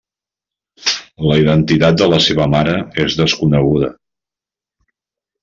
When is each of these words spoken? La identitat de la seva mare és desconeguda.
La 1.31 1.35
identitat 1.41 1.99
de 2.03 2.07
la 2.13 2.19
seva 2.29 2.49
mare 2.55 2.75
és 3.05 3.19
desconeguda. 3.21 3.93